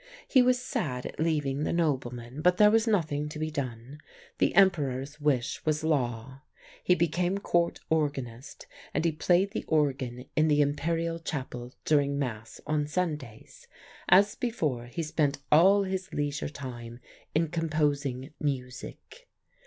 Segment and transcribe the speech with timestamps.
[0.27, 4.01] "He was sad at leaving the nobleman, but there was nothing to be done.
[4.39, 6.41] The Emperor's wish was law.
[6.83, 12.59] He became Court organist and he played the organ in the Imperial chapel during Mass
[12.65, 13.67] on Sundays.
[14.09, 16.99] As before, he spent all his leisure time
[17.35, 19.29] in composing music.